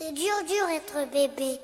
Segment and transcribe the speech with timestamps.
[0.00, 1.58] C'est dur, dur être bébé.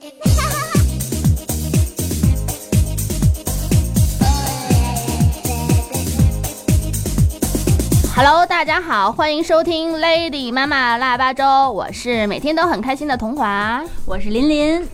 [8.16, 13.84] Hello，大家好，欢迎收听 Lady 妈妈腊八粥，我是每天都很开心的童华。
[14.04, 14.84] 我是琳琳。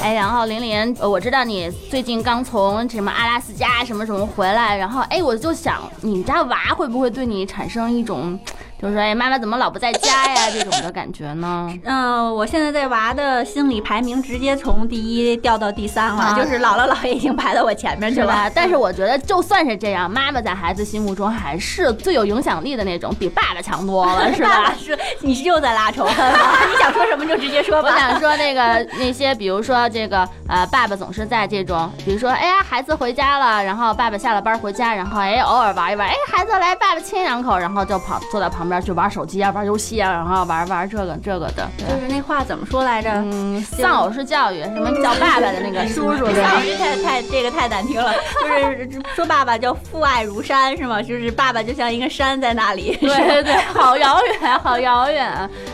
[0.00, 8.38] 哎，然后玲玲，呃我知道你最近刚从什么阿拉斯加什么什么回来，然后哎，我就想你家娃会不会对你产生一种，
[8.80, 11.68] 就是说哎，妈妈怎么老不在家呀这种的感觉呢？
[11.84, 18.50] 嗯、我现在在娃的心理排名直接从第一掉到第三了，啊就是姥姥姥爷已经排到我前面去了。
[18.54, 24.72] 但是我觉得就算是这样，妈妈在孩子心目中还是最有影响力的那种，比爸爸强多了， 是吧？
[24.78, 26.38] 是，你是又在拉仇恨了？
[26.70, 27.90] 你想说什么就直接说吧。
[27.90, 41.68] 我想说那个那些，比如说这个呃，爸爸总是在这种，比如说哎呀，孩子回家了，然后爸爸下了班回家，然后哎偶尔玩一玩，哎孩子来爸爸亲两口，然后就跑坐在旁边去玩手机啊，玩游戏啊，然后玩玩这个这个的。
[41.76, 43.10] 对，就是那话怎么说来着？
[43.10, 46.34] 嗯，丧偶式教育，什么叫爸爸的那个叔叔的。
[46.34, 51.02] 丧太太这个太难听了，就是说爸爸叫父爱如山是吗？
[51.02, 52.96] 就是爸爸就像一个山在那里。
[53.00, 55.26] 对 对对，好遥远，好遥远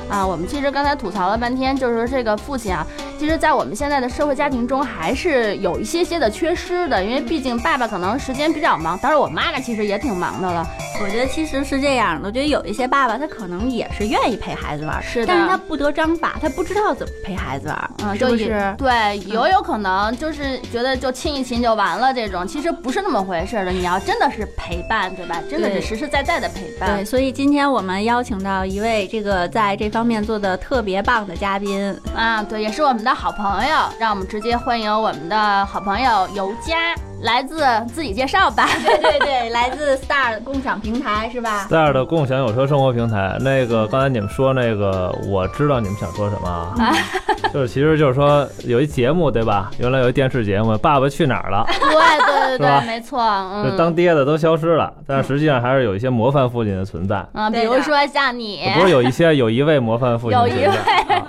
[0.08, 0.25] 啊！
[0.27, 2.86] 我们其实刚才吐槽了半天，就是说这个父亲啊，
[3.19, 10.67] 其实，在我们现在的社会家庭中，还是有一些些的缺失的，因为毕竟爸爸可能时间比较忙，当然我妈妈其实也挺忙的了。
[11.03, 18.30] 我觉得其实是这样的，我觉得有一些爸爸他可能也是愿意陪孩子玩，是的但是他不得章法，他不知道怎么陪孩子玩，嗯，是不？
[18.30, 23.70] 就是对，有有可能就是觉得就亲一亲就完了，这种其实不是那么回事的。
[23.70, 25.40] 你要真的是陪伴，对吧？
[25.50, 27.05] 真的是实实在在的陪伴对，。
[27.05, 36.94] 所以今天我们邀请到一位这个在这方面做的特别棒的嘉宾，啊，对，也是我们的好朋友，让我们直接欢迎我们的好朋友尤佳，
[37.25, 38.69] 来自自己介绍吧。
[38.84, 46.95] 对对对，来自 Star 共享平台是吧？Star 的共享有车生活平台，那个刚才你们说那个，我知道你们想说什么啊，
[47.52, 49.70] 就是其实就是说有一节目对吧？
[49.78, 53.20] 原来有一电视节目《爸爸去哪儿了 对对对对，没错，》，
[53.77, 57.24] 当爹的都消失了，但实际上还是有一些模范父亲的存在。
[57.33, 61.27] 啊，比如说像你，不是有一些有一位模范父亲有一位，啊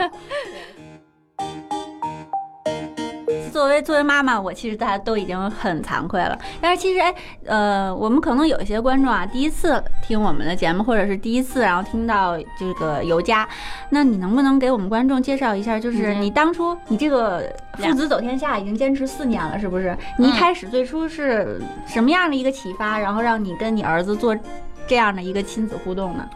[3.55, 6.37] 作为作为妈妈，我其实大家都已经很惭愧了。
[6.59, 13.47] 但是其实，哎，呃，我们可能有一些观众啊，第一次听我们的节目，或者是第一次然后听到这个尤佳，
[13.91, 15.79] 那你能不能给我们观众介绍一下？
[15.79, 19.97] 就是嗯你当初你这个父子走天下已经坚持四年了，是不是？
[20.19, 24.35] 你一开始最初是什么样的一个启发，然后让你跟你儿子做
[24.85, 26.27] 这样的一个亲子互动呢？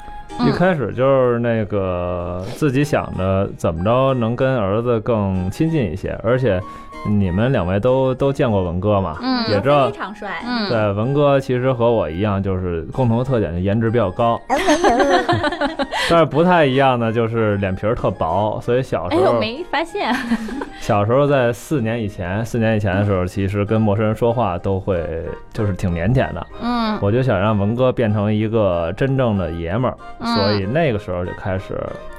[0.47, 6.61] 一开始就是那个自己想着怎么着能跟儿子更亲近一些，而且
[7.07, 9.39] 你们两位都都见过文哥嘛，嗯。
[9.49, 14.39] 也知道非常帅，嗯，对，文哥其实和我一样，就是共同的特点就颜值比较高，
[16.09, 20.13] 但是不太一样的就是脸皮儿特薄，所以小哎呦，时候没发现，
[20.79, 25.03] 小时候在四年以前，四年以前的时候，其实跟陌生人说话都会
[25.51, 26.47] 就是挺腼腆的。
[26.61, 26.97] 嗯。
[27.01, 30.35] 我就想让文哥变成一个真正的爷们儿，嗯。
[30.35, 31.75] 所以那个时候就开始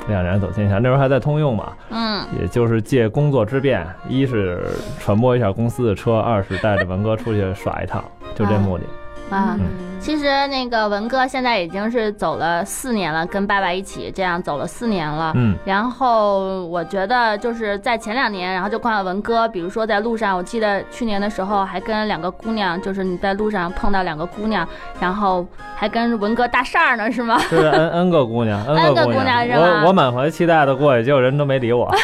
[0.09, 0.78] 两人走天下。
[0.78, 4.66] 那时候还在通用嘛，嗯，也就是借工作之便，一是
[4.99, 8.03] 传播一下公司的车，二是带着文哥出去耍一趟，
[8.34, 8.84] 就这目的。
[8.84, 9.00] 啊。
[9.31, 9.61] 嗯
[10.01, 15.31] 其实那个文哥现在已经是走了四年了，跟爸爸一起这样走了四年了。
[15.37, 24.67] 嗯，然后我觉得就是在前两年，然后就看到文哥，比如说在路上，我记得去年的时候还跟两个姑娘，就是你在路上碰到两个姑娘，
[24.99, 25.47] 然后
[25.77, 27.39] 还跟文哥搭讪呢，是吗？
[27.51, 31.95] 这是 N N 个姑娘，N 个个姑娘 娘，是吧我我满怀期待的过去，结果人都没理我。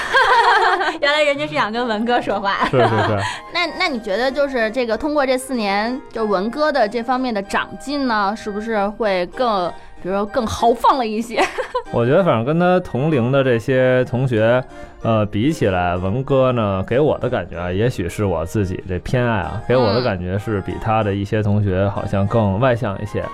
[1.01, 2.65] 原来人家是想跟文哥说话。
[2.67, 3.19] 是是是，
[3.53, 9.69] 那那你觉得就是这个通过这四年，就文哥的这方面的长进呢，是不是会更，
[10.03, 11.43] 比如说更豪放了一些？
[11.93, 14.63] 我觉得反正跟他同龄的这些同学，
[15.03, 23.25] 呃，比起来，文哥呢，给我的感觉啊，也许是我自己这偏爱啊，给我的嗯感觉是比他的一些同学好像更外向一些，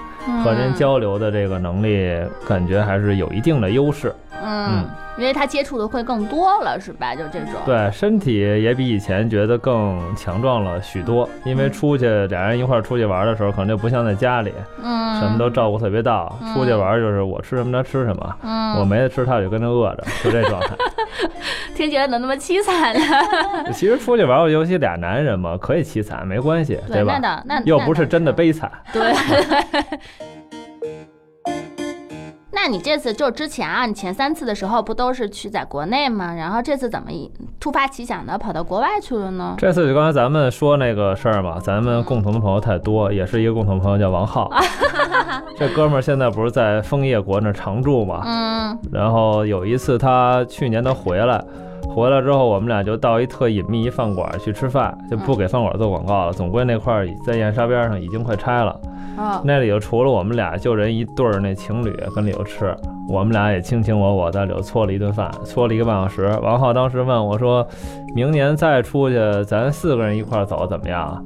[0.45, 4.15] 和人交流的这个能力，感觉还是有一定的优势。
[4.43, 4.85] 嗯，
[5.17, 7.15] 因为他接触的会更多了，是吧？
[7.15, 7.53] 就这种。
[7.65, 14.53] 对，身体也比以前觉得更强壮了许多，因为出去俩人一块儿出去玩的时候，可能就不像在家里，
[14.83, 18.37] 嗯，什么都照顾特别到，嗯出去玩就是我吃什么他吃什么。
[18.43, 20.69] 嗯，我没得吃，他就跟着饿着，就这状态。
[21.75, 23.73] 听起来怎么那么凄惨呢？
[23.73, 27.37] 其实出去玩，尤其俩男人嘛，可以凄惨，没关系，对，吧那？
[27.37, 28.71] 倒那又不是真的悲惨。
[28.93, 29.03] 对。
[32.55, 36.35] 那你这次就之前啊，你前三次的时候不都是去在国内吗？
[36.35, 37.09] 然后这次怎么
[37.59, 39.55] 突发奇想的跑到国外去了呢？
[39.57, 44.51] 这次就刚才咱们说那个事儿嘛，咱们共同的朋友太多，也是一个共同朋友叫王浩，
[45.57, 51.43] 这哥们儿现在不是在枫叶国那常住嘛，嗯然后有一次他去年他回来，
[51.89, 58.79] 回来之后我们俩就到一特隐秘一饭馆去吃饭，就不给饭馆做广告了，总归那块儿在燕莎边上已经快拆了。
[59.17, 62.75] 哦那里头除了我们俩，就人一对儿那情侣跟里头吃，
[63.09, 66.27] 我们俩也卿卿我我在里头搓了一顿饭，搓了一个半小时。
[66.43, 67.67] 王浩当时问我说
[68.15, 71.23] ：“明年再出去，咱四个人一块儿走怎么样啊？”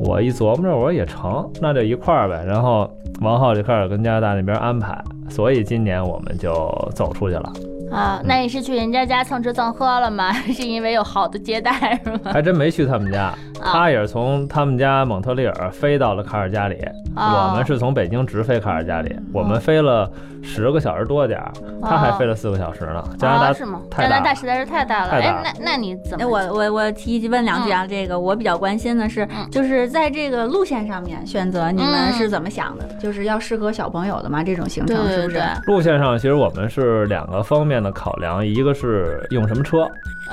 [0.00, 2.44] 我一琢磨着，我说也成，那就一块儿呗。
[2.44, 2.90] 然后
[3.20, 6.52] 王浩就开始跟加拿大那边安排，所以今年我们就
[6.94, 7.52] 走出去了，
[7.92, 10.32] 啊，那你是去人家家蹭吃蹭喝了吗？
[10.52, 12.32] 是因为有好的接待是吗？
[12.32, 13.32] 还真没去他们家。
[13.64, 16.76] 他也是从他们家蒙特利尔飞到了卡尔加里，
[17.16, 20.10] 哦我们是从北京直飞卡尔加里，我们飞了
[20.42, 21.52] 十个小时多点儿，
[21.82, 23.02] 他还飞了四个小时呢。
[23.18, 23.80] 加拿大哦是吗？
[23.96, 25.10] 加拿大实在是太大了。
[25.12, 26.30] 哎那那你怎哎，么？
[26.30, 32.84] 我我我提问两句啊，这个我比较关心的是嗯，就是在这个路线上面选择，你们嗯是怎么想的？
[33.00, 34.42] 就是要适合小朋友的吗？
[34.44, 39.88] 这种行程是不是对对对？，路线上，其实我们是两个方面的考量，一个是用什么车，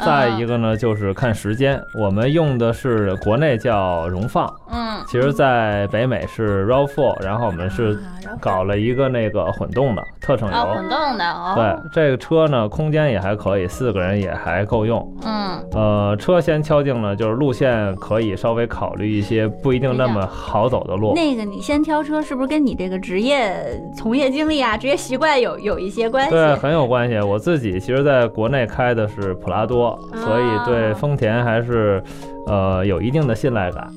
[0.05, 1.81] 再一个个呢就是看时间。
[1.93, 7.97] 我们用的是国内叫荣放，嗯其实在北美是 RAV4，然后我们是
[8.39, 10.73] 搞了一个那个混动的特省哦，油。
[10.75, 15.01] 混动的哦，对，这个车呢，空间也还可以，四个人也还够用。
[15.23, 21.13] 嗯呃，车先敲定了，就是路线可以稍微考虑一些不一定那么好走的路。
[21.15, 26.31] 那个你先挑车，是不是跟你这个职业从业经历啊、职业习惯有有一些关系？
[26.31, 27.19] 对，很有关系。
[27.19, 29.80] 我自己其实在国内开的是普拉多，
[30.13, 32.03] 所以对丰田还是
[32.47, 33.87] 呃有一定的信赖感。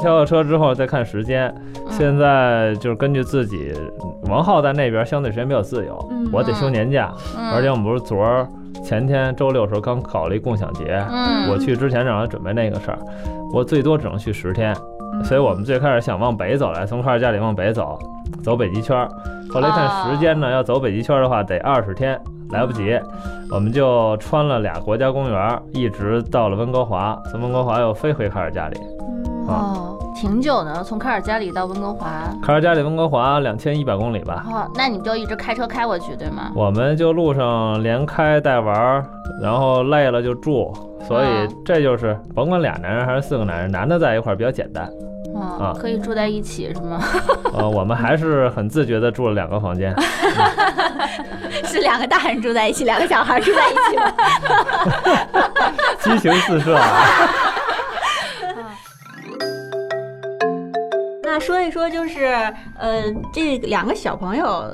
[0.00, 1.54] 挑了车之后再看时间，
[1.88, 3.72] 现在就是根据自己，
[4.28, 8.46] 王浩在那边相对时间比较自由，嗯我得休年假，嗯，而且我们不是昨儿
[8.84, 11.48] 前天周六的时候刚搞了一共享节，嗯。
[11.48, 12.98] 我去之前让他准备那个事儿，
[13.52, 14.76] 我最多只能去十天，
[15.14, 15.24] 嗯。
[15.24, 17.98] 所以我们最开始想往北走来，从卡尔加里往北走，
[18.42, 19.08] 走北极圈。
[19.50, 22.20] 后来看时间呢，要走北极圈的话得二十天，
[22.50, 22.98] 来不及，
[23.50, 28.78] 我们就穿了俩国家公园儿，一直到了温哥华，从温哥华又飞回卡尔加里。
[29.46, 32.10] 哦，挺久的，从卡尔加里到温哥华。
[32.42, 36.50] 卡尔加里温哥华两千一百公里吧，哦，那你就一直开车开过去，对吗？
[36.54, 39.04] 我们就路上连开带玩儿，
[39.42, 40.72] 然后累了就住。
[41.06, 44.88] 所以嗯这就是甭管俩男人还是四个男人，男的在一块儿比较简单。
[45.36, 46.98] 嗯啊，可以住在一起是吗？
[47.52, 49.94] 呃，我们还是很自觉的住了两个房间。
[51.66, 54.12] 是两个大人住在一起，两个小孩住在一起吗？
[56.02, 57.30] 激情四射啊！
[61.22, 62.26] 那说一说，就是
[62.78, 63.02] 呃，
[63.32, 64.72] 这两个小朋友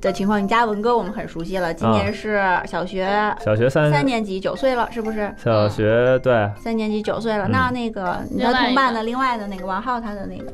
[0.00, 3.06] 的情况，你家文哥我们很熟悉了，今年是小学
[3.44, 5.30] 小学三三年级，九岁了，是不是？
[5.42, 10.50] 小学对，三年级九岁了，嗯那那个你的同伴的另外的那个王浩，他的那个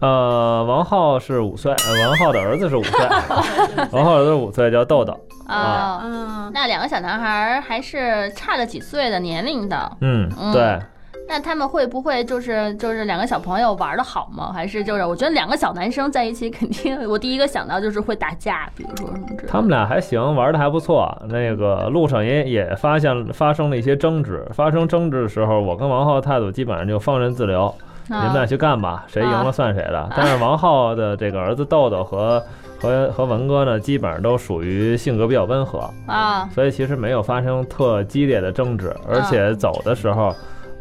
[0.00, 3.06] 呃，王浩是五岁，呃王浩的儿子是五岁，
[3.92, 5.12] 王浩儿子五岁叫豆豆。
[5.48, 9.92] 哦，嗯，那两个小男孩儿还是差了几岁的年龄的。
[10.00, 10.80] 嗯嗯，对，
[11.28, 14.50] 那他们会不会就是就是两个小朋友玩的好吗？
[14.54, 19.48] 还是就是我觉得两个小男生在一起，肯定我第一个想到就是会打架，比如说什么之类的。
[19.48, 21.14] 他们俩还行，玩的还不错。
[21.28, 27.74] 那个路上也也发现发生了一些争执，发生争执的时候，我跟王浩态度基本上就放任自流，
[28.06, 30.10] 你们俩去干吧，谁赢了算谁的。
[30.16, 32.42] 但是王浩的这个儿子豆豆和
[32.80, 40.34] 和和文哥呢，基本上都属于性格比较温和，啊，所以其实没有发生特激烈的争执，而且走的时候。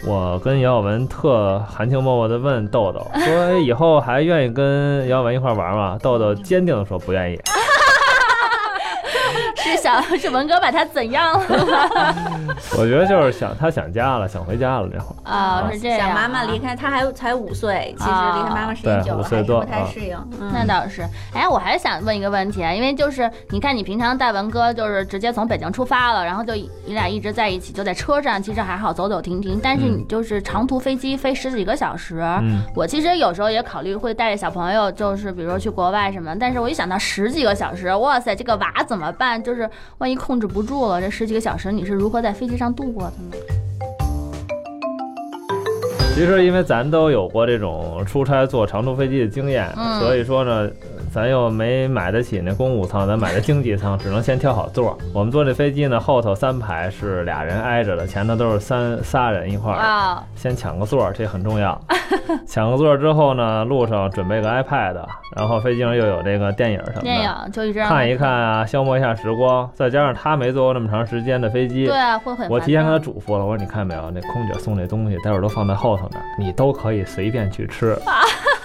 [0.05, 7.39] 我跟姚晓文特含情脉脉地问豆豆说：“哎以后还愿意跟姚晓文一块玩吗？”豆豆坚定地说：“不愿意。”
[10.19, 11.45] 是文哥把他怎样了
[12.77, 15.31] 我觉得就是想他想家了，想回家了这会儿。
[15.31, 15.69] 啊？
[15.71, 20.17] 是这样啊，想妈妈离开，他还才五岁，其实离开妈妈时间久了，五岁多还是不太啊适应。
[20.39, 29.59] 嗯那倒是，哎，我还想问一个问题啊，因为就是你看，你平常带文哥就是直接从北京出发了，然后就你俩一直在一起，就在车上，其实还好走走停停。
[29.61, 39.41] 但是嗯你就是长途飞机飞十几个小时，嗯，我其实有时候也考虑会带着小朋友，就是比如说去国外什么，但是我一想到十几个小时，哇塞，这个娃怎么办？
[39.41, 43.37] 就是万一控制不住了，这十几个小时你是如何在飞机上度过的呢？
[46.15, 50.69] 其实因为咱都有过这种出差坐长途飞机的经验，嗯所以说呢，
[51.13, 54.97] 咱又没买得起那公务舱，咱买的经济舱，只能先挑好座儿。
[55.13, 61.79] 我们坐这飞机呢，后头三排是俩人挨着的，前头都是三仨人一块儿先抢个座儿，这很重要。
[62.47, 64.95] 抢个座儿之后呢，路上准备个 iPad，
[65.35, 69.69] 然后飞机上又有这个电影什么电的，影就一直看一看啊，消磨一下时光。
[69.75, 77.95] 再加上他没坐过那么长时间的飞机，对啊，会很我提前跟他嘱咐了，我说你看没有，那空姐送这东西，待会儿都放在后头呢，你都可以随便去吃。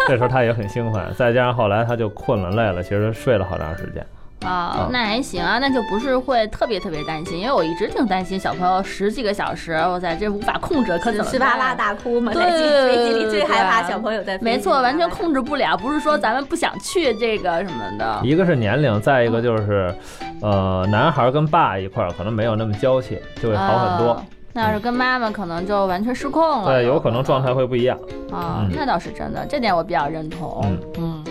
[0.08, 4.04] 这时候他也很兴奋，再加上后来他就困了累了，其实睡了好长时间。
[4.42, 11.74] 啊啊，那还行啊，那就不是会特别特别担心，因为我一直挺担心小朋友十几个小时，哇塞，这无法控制，可怎么稀巴拉？
[11.74, 18.20] 大哭嘛，对在机飞机里最害怕对小朋友在飞机没错，完全控制不了，不是说咱们不想去这个什么的。
[18.22, 19.92] 一个是年龄，再一个就是，
[20.40, 24.24] 呃，男孩跟爸一块儿可能没有那么娇气，就会好很多啊。
[24.52, 26.72] 那要是跟妈妈，可能就完全失控了。
[26.72, 27.98] 对，有可能状态会不一样。
[28.32, 30.60] 啊，嗯那倒是真的，这点我比较认同。
[30.64, 31.24] 嗯嗯。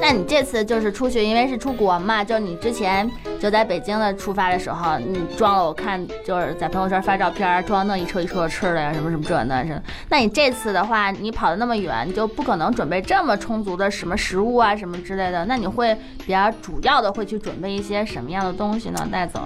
[0.00, 3.08] 那你这次就是出去，因为是出国嘛，就你之前
[3.38, 9.80] 就在北京的出发的时候，你装了，我看就是在朋友圈发照片，装那一车一车吃的呀，什么什么这那是。
[10.08, 15.44] 那你这次的话，你跑的那么远，你就不可能准备这么充足的什么食物啊什么之类的。
[15.44, 15.96] 那你会
[16.26, 19.06] 比较主要的会去准备一些什么样的东西呢？
[19.10, 19.40] 带走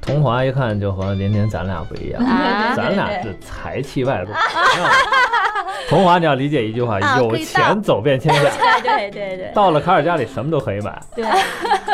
[0.00, 4.30] 童华一看就和林林咱俩不一样，啊咱俩是财气外露。
[5.88, 8.50] 童华，你要理解一句话：有钱走遍天下。
[8.82, 11.00] 对对对对到了卡尔家里，什么都可以买。
[11.14, 11.24] 对，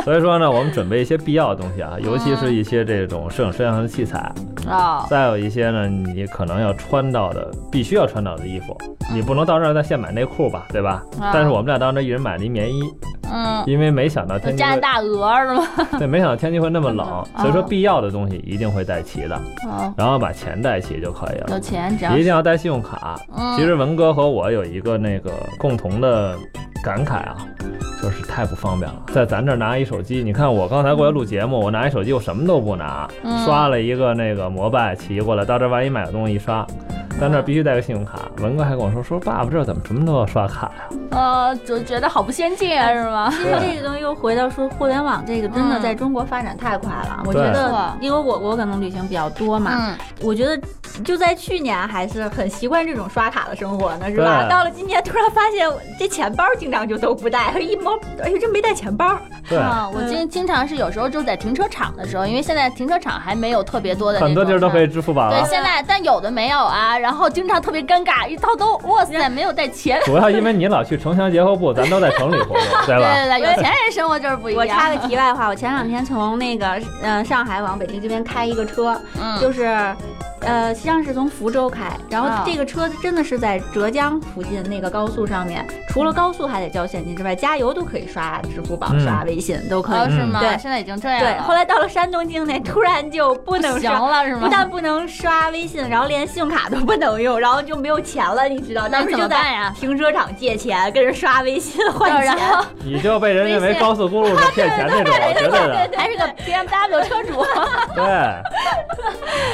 [0.06, 4.32] 所以说呢，我们准备一些必要的东西啊，尤其是一些这种摄影摄像的器材，
[4.68, 8.78] 啊，再有一些呢，你可能要穿到的，必须要穿到的衣服。
[9.12, 11.02] 你不能到这儿再现买内裤吧，对吧？
[11.20, 12.82] 啊但是我们俩到那儿一人买了一棉衣，
[13.32, 15.66] 嗯，因为没想到天气大鹅是吗？
[15.98, 19.34] 对，没想到天气会那么冷，啊所以说必要的东西一定会带齐的，
[19.68, 21.58] 哦，然后把钱带齐就可以了有。
[21.58, 23.18] 钱只要一定要带信用卡。
[23.36, 26.36] 嗯其实文哥和我有一个那个共同的
[26.84, 27.36] 感慨啊，
[28.02, 29.02] 就是太不方便了。
[29.12, 36.66] 在咱这儿拿一手机，你看我刚才过来录节目，我拿一手机，我什么都不拿，嗯刷了一个那个摩拜骑过来，到这万一买个东西一刷。
[37.18, 40.98] 咱这儿必须带个信用卡，文哥还跟我说说爸爸这怎么什么都要刷卡呀？
[41.12, 43.30] 呃，就觉得好不先进啊，是吗？
[43.30, 47.22] 其实这个东西又回到说互联网这个，真的嗯在中国发展太快了。
[47.24, 50.60] 我觉得，因为我我可能旅行比较多嘛，嗯，我觉得
[51.04, 54.46] 就在去年还是很习惯这种刷卡的生活呢，是吧？
[54.48, 59.18] 到了今年，突然发现这钱包经常就都不带，一摸，哎呦，这没带钱包。
[59.48, 64.86] 对，啊，我经经常是有时候就在停车场的时候，因为现在停车场还没有特别多的 很多地儿都可以。
[64.86, 70.00] 支付宝对，现在但有的没有啊，然后经常特别尴尬，一掏兜，哇塞，没有带钱。
[70.04, 73.14] 主要因为你老去城乡结合部，咱都在城里活动，对 对吧？
[73.14, 74.60] 对对，有钱人生活就是不一样。
[74.62, 79.76] 我插个题外话，我前两天从那个呃上海往北京这边开一个车，嗯，就是。
[80.40, 89.98] 呃，实际上是从福州开，然啊后这个车真的是在浙江附近那个高速上面，除了高速还得交现金之外，加油都可以刷支付宝、嗯刷微信都可以。
[89.98, 90.40] 哦是吗？
[90.40, 94.40] 对现在已经这样对，后来到了山东境内，突然就不能行，了是吗？
[94.42, 98.88] 不但不能刷微信，然后连信用卡都不能用，然后就没有钱了，你知道？
[98.88, 99.74] 当时就在么办呀？
[99.78, 102.46] 停车场借钱，跟人刷微信换然钱。
[102.84, 105.98] 你就被人认为高速公路上骗钱那种，绝对的。
[105.98, 107.44] 还是个 BMW 车主。
[107.94, 108.42] 对，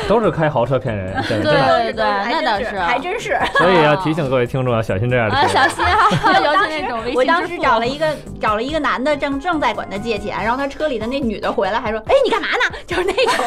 [0.09, 3.39] 都是开豪车骗人，对对对，那倒是，还真是。
[3.57, 8.07] 所以要提醒各位听众要小心这样的啊，小心啊，尤其那种我当时找了一个
[8.41, 13.45] 找了一个男的，正正在管他借钱，然后他车里的那女的回来还说：“哎，你干嘛呢？”就是那种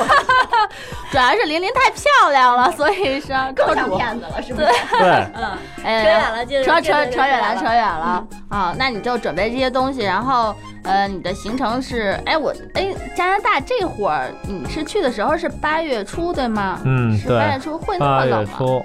[1.11, 3.75] 主要是玲玲太漂亮了，所以是更。
[3.75, 4.67] 像骗子了，是不是？
[4.67, 7.65] 对，嗯，扯远了，扯扯扯远了，扯。
[7.65, 8.73] 远了啊！
[8.77, 16.79] 那你就准备这些东西，然后呃，你的行程是，哎，我哎，加拿大这会儿你是去的时候是八月初对吗？
[16.83, 17.59] 嗯，是八月对。
[17.59, 18.83] 初会那八月么冷吗？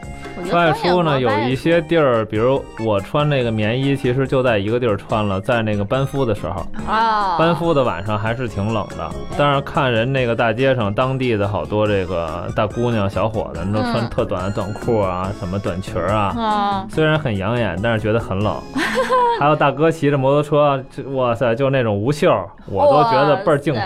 [0.50, 9.10] 八月初呢，有一些地儿，比如我穿那个棉衣，其实就在一个地儿穿了，在那个班夫的时候，啊，班夫的晚上还是挺冷的。
[9.36, 18.56] 但是看人那个大街上，当地的好多这个大姑娘、小伙子，都穿嗯特短的短裤啊，什么短裙儿啊，啊，虽然很养眼，但是觉得很冷。
[19.38, 20.82] 还有大哥骑着摩托车，
[21.14, 22.30] 哇塞，就那种无袖，
[22.66, 23.80] 我都觉得倍儿敬佩。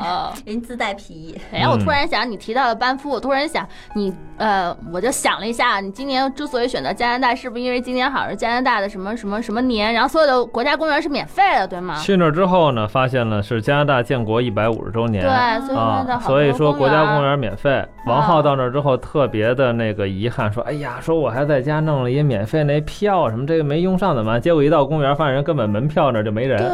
[0.00, 0.32] 哦。
[0.46, 11.96] 人自带皮衣，哎，我嗯突然想，你提到了班夫，我突然想，你呃，我就想了一下，你今年之所以选择加拿大，是不是因为今年好像是加拿大的什么什么什么年，然后所有的国家公园是免费的，对吗？
[11.96, 15.22] 去那儿之后呢，发现了是加拿大建国一百五十周年。
[15.22, 17.84] 对，所以说的啊，所以说国家公园园免费。
[18.06, 26.58] 王浩到那儿之后特别的那个遗憾，说：“哎呀，说我还在家弄了一免费那票什么，这个没用上怎么办？”结果一到公园，发现人根本门票那儿就没人。
[26.58, 26.68] 对，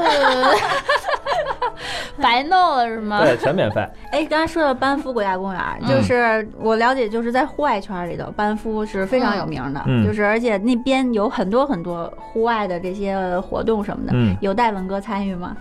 [2.22, 3.20] 白弄了是吗？
[3.22, 3.86] 对，全免费。
[4.10, 14.12] 哎，刚才说到班夫国家公园，嗯就是我了解，就是在户外圈里头，班夫是非常有名的，嗯就是而且那边有很多很多户外的这些活动什么的。
[14.14, 15.56] 嗯，有带文哥参与吗？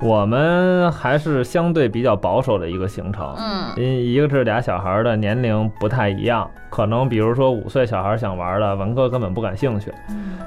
[0.00, 3.34] 我们还是相对比较保守的一个行程。
[3.38, 9.92] 嗯一一个是俩小孩儿的年龄不太一样，可能比如说五岁小孩儿想玩的，文哥根本不感兴趣。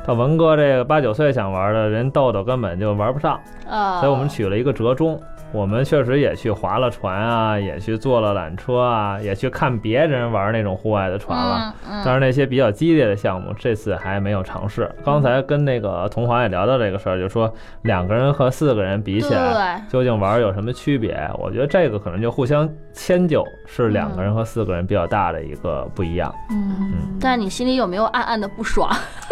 [0.06, 5.20] 到文哥这个八九岁想玩的，人豆豆根本就玩不上，啊，所以我们取了一个折中。
[5.52, 11.74] 我们确实也去划了船啊，也去坐了缆车啊，也去看别人玩那种户外的船了。
[11.90, 14.90] 嗯但是那些比较激烈的项目，这次还没有尝试。
[15.04, 17.52] 刚才跟那个同华也聊到这个事儿，就说
[17.82, 21.20] 两个人和四个人比起来，究竟玩儿有什么区别？
[21.38, 26.34] 我觉得这个可能就互相迁就，是两个人和四个人比较大的一个不一样。
[26.52, 28.90] 嗯，但你心里有没有暗暗的不爽？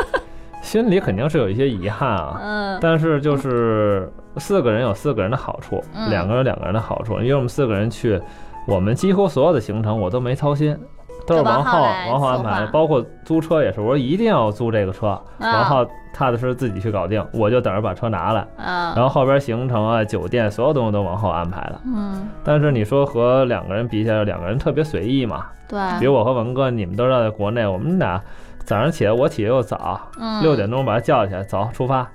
[0.62, 7.20] 心里肯定是有一些遗憾啊，嗯但是就是四个人有四个人的好处，嗯两个人有两个人的好处。
[7.20, 8.22] 因为我们四个人去，
[8.68, 10.78] 我们几乎所有的行程我都没操心。
[11.26, 18.48] 都是王王浩王浩安排的，包括租车也是，我说一定要租这个车，啊王浩踏踏实实自己去搞定，我就等着把车拿来。
[18.56, 21.82] 嗯，然后后边行程啊、酒店所有东西都王浩安排的。
[21.84, 25.48] 嗯，但是你说和两个人比起来，两个人特别随意嘛。
[25.68, 28.22] 对，比如我和文哥，你们都知道，在国内我们俩
[28.64, 32.08] 早上起来，我起得又早，嗯六点钟把他叫起来，走出发，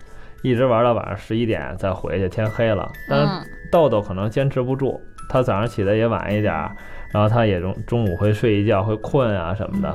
[0.42, 2.90] 一直玩到晚上十一点再回去，天黑了。
[3.08, 6.70] 但豆豆可能坚持不住，他早上起的也晚一点儿，
[7.10, 9.88] 然后他也中中午会睡一觉，会困啊什么的。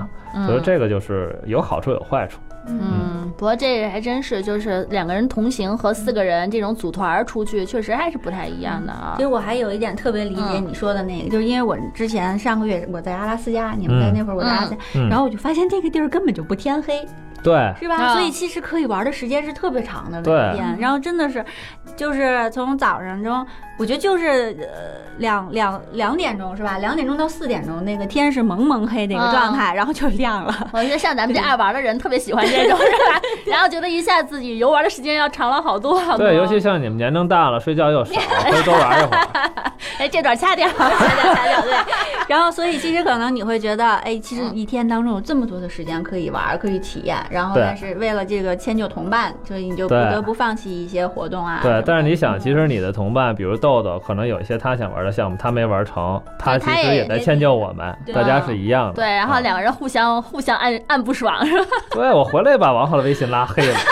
[0.45, 2.39] 所以嗯这个就是有好处有坏处。
[2.69, 9.23] 嗯，不过这个还真是，就是两个人同行和四个人这种组团儿出去，确实还是不太一样的啊其。
[9.23, 17.07] 实我还有一点特别理解嗯你说的那个，就是因为我之前上个月我在阿拉斯加，你们在嗯那会儿我在阿拉斯加，嗯，然后我就发现这个地儿根本就不天黑，
[17.43, 17.95] 对，是吧？
[17.95, 21.43] 啊所以其实可以玩的时间是特别长的那对一天，然后真的是，
[21.95, 23.45] 就是从早上中，
[23.77, 26.77] 我觉得就是呃两两两点钟是吧？
[26.79, 30.53] 两点钟到四点钟，那个天是蒙蒙黑的一个状态，然后就亮了。
[30.73, 33.21] 我觉得像咱们这爱玩的人特别喜欢这种，是吧？
[33.45, 36.25] 然后觉得一下自己游玩的时间要长了好多好多。
[36.25, 39.27] 对，尤其像你们年龄大了，睡觉又少，可以多玩一会儿。
[39.99, 41.73] 哎，这段掐掉，掐掉，掐掉，对。
[42.27, 47.17] 然后，所以其实可能你会觉得，哎，其实一天当中有这么多的时间可以玩，可以体验。
[47.29, 51.59] 然后，但是为了这个迁就同伴，所以你就不得不放弃一些活动啊。
[51.61, 58.93] 对，但是你想，其实你的同伴，比如豆豆，可能有一些他想玩的项目，他没玩成，他其实也在迁就我们，对大家是一样的。
[58.93, 61.65] 对，然后啊两个人互相互相暗暗不爽，是吧？
[61.91, 63.77] 对我回来把王浩的微信拉黑了。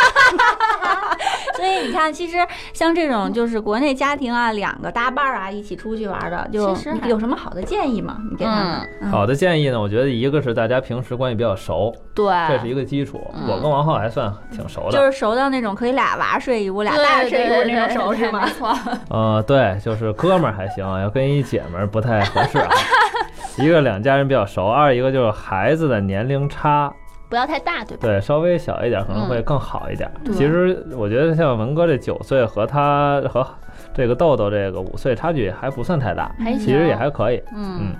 [1.55, 2.37] 么所以你看，其实
[2.73, 8.17] 像这种就是国内家庭啊，两个搭伴儿啊一起出去玩的，就其实有什么好的建议吗？
[8.29, 8.89] 你给他们。
[9.01, 13.21] 嗯好的建议呢，我觉得一个是大家平时关系比较熟，对，这是一个基础。
[13.33, 14.97] 嗯我跟王浩还算挺熟的。
[14.97, 18.51] 就是熟到那种可以俩娃睡一屋，俩对大人睡一屋那种熟是吗没？
[18.53, 18.77] 错，
[19.09, 22.69] 呃，对，就是哥们儿还行，要跟一姐们儿不太合适啊。
[23.57, 26.91] 一个两家人比较熟，二一个就是孩子的年龄差，
[27.29, 28.01] 不要太大，对吧？
[28.01, 30.09] 对，稍微小一点可能会更好一点。
[30.25, 33.45] 嗯其实我觉得像文哥这九岁和他和
[33.93, 37.41] 这个豆豆这个五岁差距还不算太大，其实也还可以。
[37.55, 37.95] 嗯嗯。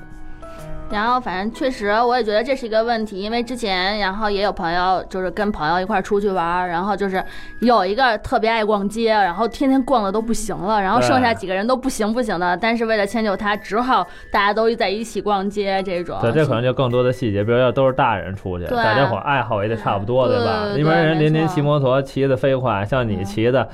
[0.91, 7.21] 然后反正确实，我也觉得这是一个问题，因为之前然后也有朋友就是跟朋友一块儿出去玩儿，然后就是
[7.60, 16.17] 有一个特别爱逛街，然后天天逛的都不行了，然后剩下几个人都不行不行的，但是为了迁就他，只好大家都在一起逛街这种。
[16.21, 20.69] 对，这可能就更多的细节，比如要都是大人出去，大家伙儿爱好也得差不多，对吧？
[20.71, 23.67] 对一般人没错林林骑摩托骑的飞快，像你嗯骑的，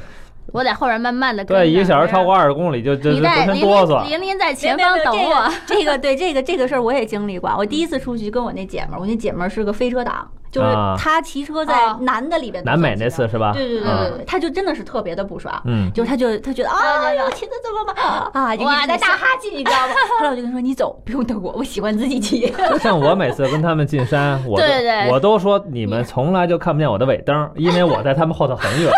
[0.48, 1.64] 我在后边慢慢的跟着。
[1.64, 4.08] 对，一个小时超过二十公里就就浑身哆嗦。
[4.10, 5.50] 林林在前方等我。
[5.66, 7.54] 这个对这个这个事儿我也经历过。
[7.58, 13.28] 我第一次出去跟我那姐们儿，我那姐们儿是个飞车党，就是啊她骑车在啊男的里边，南美那次。
[13.30, 13.54] 是吧？
[13.54, 15.62] 对对对对她就真的是特别的不爽。
[15.66, 19.94] 嗯，就是她就她觉得啊，对对对我骑的这么慢啊，哇直在你是打哈气，你知道吗？
[20.20, 22.52] 后来我就跟她说：“你走，不用等我，我喜欢自己骑。
[22.70, 28.92] 就像我每次跟他们进山，我都对对我都说你们从来就看不见我的尾灯，因为我在他们后头很远。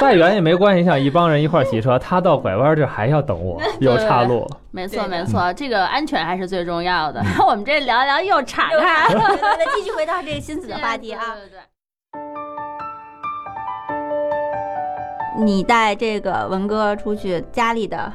[0.00, 4.48] 再远也没关系，像一帮人一块儿骑车，他到拐弯这还要等我， 有岔路。
[4.70, 7.22] 没错没错，这个安全还是最重要的。
[7.46, 9.20] 我们这聊一聊又岔开了。
[9.28, 11.20] 对对对，继续回到这个亲子的话题啊。
[11.34, 11.60] 对对对
[15.38, 18.12] 你带这个文哥出去，家里的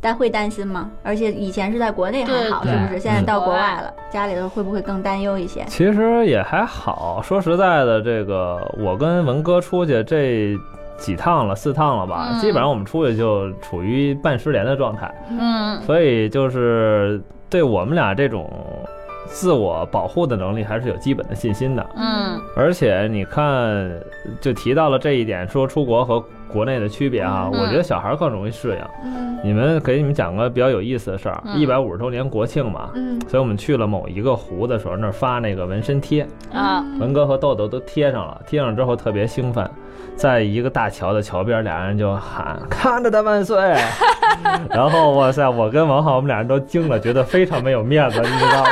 [0.00, 0.90] 担会担心吗？
[1.02, 3.00] 而且以前是在国内还好，是不是？
[3.00, 5.64] 现在到嗯国外了，家里头会不会更担忧一些？
[5.66, 10.56] 其实也还好，说实在的，这个我跟文哥出去这
[11.00, 12.38] 几趟了，四趟了吧，嗯。
[12.38, 15.80] 基本上我们出去就处于半失联的状态，嗯。
[15.82, 18.48] 所以就是对我们俩这种
[19.32, 21.86] 自我保护的能力还是有基本的信心的。
[21.96, 23.88] 嗯而且你看，
[24.40, 28.78] 就提到了这一点，说出国和国内的区别啊，嗯我觉得小孩更容易适应。
[29.04, 39.68] 嗯你们给你们讲个比较有意思的事儿，嗯一百五十周年国庆嘛，嗯所以我们去了某一个湖的时候，那儿发那个纹身贴，啊，文哥和豆豆都贴上了，贴上之后特别兴奋，
[40.16, 43.56] 在一个大桥的桥边，俩人就喊“看着他万岁
[44.68, 48.70] ”，然后哇塞，我跟王浩我们俩人都惊了，觉得非常没有面子，你知道吗？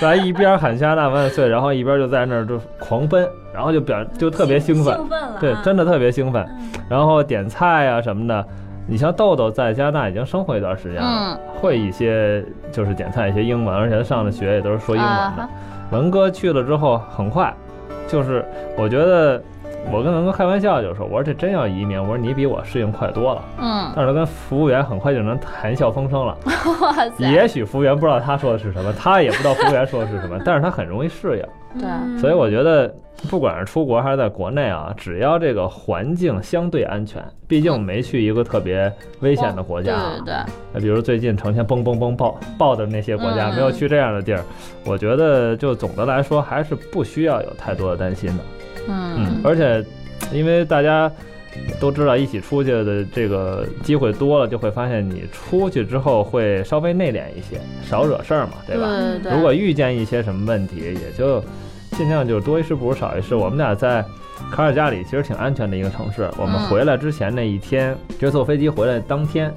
[0.00, 6.46] 咱一边喊加拿大万岁，然后一边就在那儿就狂奔，然后就表就特别兴奋，兴奋了，对，真的特别兴奋。
[6.88, 8.46] 然后点菜啊什么的，
[8.86, 15.42] 你像豆豆在加拿大已经生活一段时间了，嗯会一些就是点菜一些英文，而且他上的学也都是说英文的。
[15.42, 15.48] 啊
[15.92, 17.54] 文哥去了之后，很快，
[18.08, 18.44] 就是
[18.76, 19.40] 我觉得
[19.92, 23.44] 我跟文哥开玩笑就说，我说这真要移民，我说你比我适应快多了。
[23.58, 26.36] 嗯，但是他跟服务员很快就能谈笑风生了。
[26.82, 31.80] 哇塞，也许服务员不知道他说的是什么，他也不知道服务员说的是什么， 但是他很容易适应。
[31.80, 32.92] 对嗯所以我觉得，
[33.30, 40.12] 不管是出国还是在国内啊，只要这个环境相对安全，毕竟没去一个特别危险的国家啊。
[40.16, 44.42] 对对对，那比如最近成天蹦蹦蹦爆爆的那些国家，嗯没有去这样的地儿，
[44.84, 48.42] 我觉得就总的来说还是不需要有太多的担心的。
[48.88, 49.84] 嗯而且
[50.32, 51.10] 因为大家
[51.80, 58.86] 都知道一起出去的这个机会多了，就会发现你出去之后会稍微内敛一些，少惹事儿嘛，对吧？
[58.86, 61.42] 对对，如果遇见一些什么问题，也就
[61.92, 63.34] 尽量就是多一事不如少一事。
[63.34, 64.04] 我们俩在
[64.52, 66.28] 卡尔加里其实挺安全的一个城市。
[66.36, 69.52] 我们嗯回来之前那一天，就坐飞机回来当天，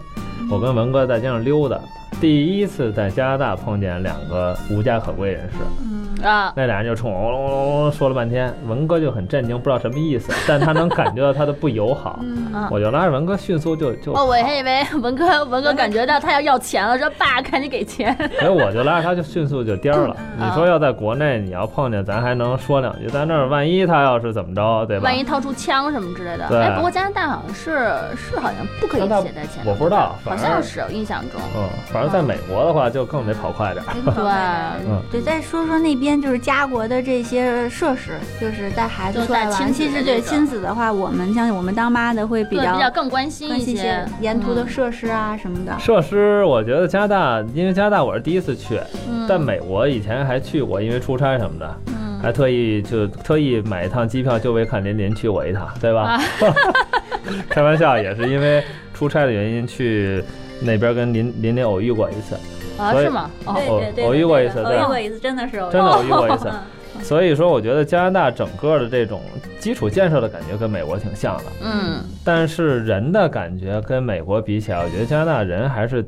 [0.49, 1.77] 我跟文哥在街上溜达，
[2.19, 5.57] 第一次在加拿大碰见两个无家可归人士。
[5.81, 12.19] 嗯啊，那俩人就冲我嗡嗡嗡嗡说了半天，文哥就很震惊，不知道什么意思，但他能感觉到他的不友好。
[12.21, 18.13] 嗯我就拉着文哥迅速就就哦，我还以为文哥文哥感觉到他要要钱了，说爸赶紧给钱。
[18.37, 20.17] 所以我就拉着他就迅速就颠儿了。
[20.37, 25.17] 嗯你说要在国内，你要碰见，咱还能说两句，在那儿万一他要是怎么着，对吧万？
[25.17, 27.71] 一掏出枪什么之类的，哎，不过加拿大好像是
[28.17, 33.93] 是好像不可以携带钱，我不知道好反正像是我印象中，嗯，反正在美国的话，就更得跑快点儿。
[34.03, 39.73] 对嗯对，再说说那边就是家国的这些设施，就是带孩子就出来玩。
[39.73, 45.77] 其实对亲子的话，我们像我们当妈的会比较比较更关心一些些沿途的嗯设施啊什么的。
[45.79, 56.01] 设施，我觉得加拿大，因为加拿大我是第一次去，嗯但美国以前还去过，因为出差什么的，嗯还特意就特意买一趟机票，就为看林林去过一趟，对吧？
[56.01, 56.21] 啊
[57.47, 60.23] 开玩笑，也是因为出差的原因去
[60.61, 62.35] 那边跟林林林偶遇过一次，
[62.77, 63.31] 所以啊是吗？
[63.45, 64.79] 哦，偶偶遇过一次，偶对。
[64.79, 66.47] 遇过一次，真的是偶遇真的偶遇过一次。
[66.47, 67.03] 嗯。
[67.03, 69.21] 所以说，我觉得加拿大整个的这种
[69.57, 72.03] 基础建设的感觉跟美国挺像的，嗯。
[72.25, 76.05] 但是人的感觉跟美国比起来，我觉得加拿大人还是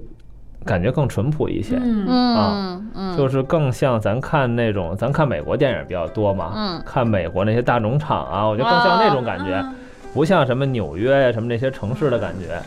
[0.65, 2.05] 感觉更淳朴一些，嗯。
[2.09, 6.81] 嗯嗯，就是更像咱看那种，咱看美国电影比较多嘛，嗯。
[6.85, 9.75] 看美国那些大农场啊，我觉得更像那种感觉，嗯
[10.13, 12.62] 不像什么纽约呀、什么那些城市的感觉。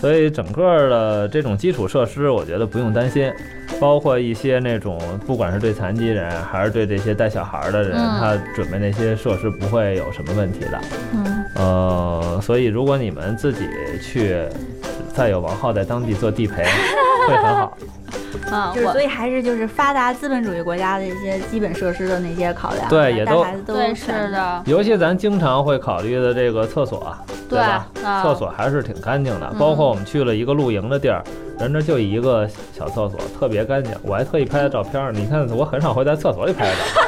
[0.00, 3.32] 所以整个的这种基础设施，我觉得不用担心，
[3.80, 10.80] 包括一些那种不管是对残疾人还是对这些带小孩的人，嗯他准备那些设施不会有什么问题的。
[11.14, 13.66] 嗯呃，所以如果你们自己
[14.02, 14.36] 去，
[15.14, 16.62] 再有王浩在当地做地陪，
[17.28, 17.76] 会很好。
[18.50, 27.14] 啊，就是所以还是就是发达资本主义国家的一些基本设施的那些考量，对也都孩子都对是的，尤其咱经常会考虑的这个厕所，
[27.48, 27.86] 对吧？
[28.04, 31.22] 啊厕所还是挺干净的，嗯包括我们去了一个露营的地儿，
[31.58, 33.92] 人那就一个小厕所，特别干净。
[34.02, 37.02] 我还特意拍了照片儿，你看我很少会在厕所里拍照，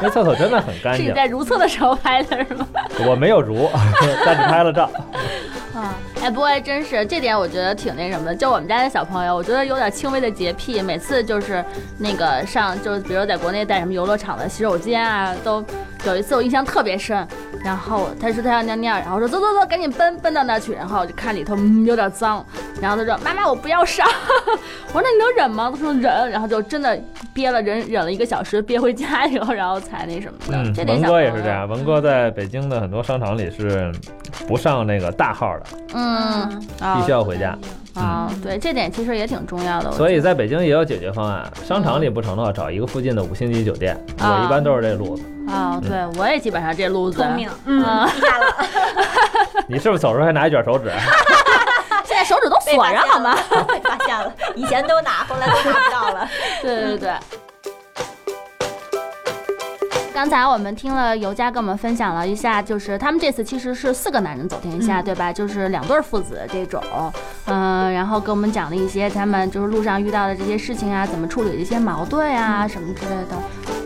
[0.00, 1.06] 那厕所真的很干净。
[1.06, 2.66] 是你在如厕的时候拍的是吗？
[3.08, 3.68] 我没有如，
[4.24, 4.88] 但是拍了照。
[5.74, 8.34] 啊，哎，不过还真是这点，我觉得挺那什么的。
[8.34, 11.62] 就我们家的小朋友，我觉得有点轻微的洁癖，每次就是
[11.98, 15.62] 那个上，就是比如在国内带什么游乐场的洗手间啊，都
[16.06, 17.28] 有一次我印象特别深。
[17.62, 20.72] 然后他说他要尿尿，然后说走走走，赶紧奔奔到那儿去。
[20.72, 22.42] 然后我就看里头嗯有点脏，
[22.80, 24.08] 然后他说妈妈我不要上。
[24.94, 25.70] 我说那你能忍吗？
[25.70, 26.98] 他说忍，然后就真的
[27.34, 30.56] 憋了忍忍了一个小时，憋回家以后，然后才那什么的。
[30.56, 33.92] 嗯这，点文哥也是这样，文哥在北京的很多商场里是
[34.46, 37.58] 不上那个大号的，嗯，啊必须要回家。
[37.94, 39.92] 啊，对，这点其实也挺重要的。
[39.92, 43.94] 所以在北京也有解决方案，商场里不成的话，找一个附近的五星级酒店。
[44.18, 45.22] 啊我一般都是这路子。
[45.48, 47.18] 啊，对我也基本上这路子。
[47.22, 47.84] 聪明，嗯，
[49.68, 50.90] 你是不是走时候还拿一卷手指？
[52.24, 53.36] 手指都锁上好吗？
[53.68, 56.28] 被发现了，以前都拿，后来都拿不到了。
[56.62, 57.12] 对对对。
[60.12, 65.32] 刚才我们听了尤佳跟我们分享了一下，就是他们这次其实是四个男人走天下，嗯对吧？
[65.32, 66.80] 就是两对儿父子这种。
[67.46, 73.36] 嗯、然后跟我们讲了一些他们就是路上遇到的这些事情啊，怎么处理这些矛盾啊、什么之类的。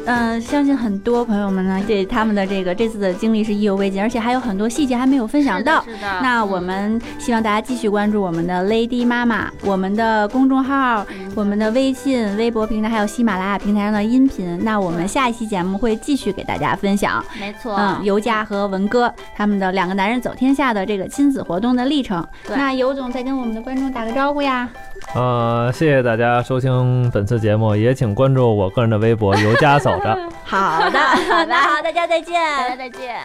[0.08, 5.82] 嗯，相信很多朋友们呢对他们的这个这次的经历是意犹未尽，而且还有很多细节还没有分享到。
[5.82, 14.58] 是的，是的那我们希望大家继续关注我们的 Lady 妈妈，我们的公众号、我们的微信、微博平台，还有喜马拉雅平台上的音频。
[14.62, 22.26] 那我们下一期节目会继续给大家分享，没错，嗯，尤佳和文哥他们的两个男人走天下的这个亲子活动的历程。
[22.46, 24.66] 对那尤总再跟我们的观众打个招呼呀。
[25.14, 30.28] 呃，谢谢大家收听本次节目，也请关注我个人的微博“尤家走着”。
[30.44, 32.34] 好的，好的，好， 大家再见。
[32.40, 33.20] 大家再见。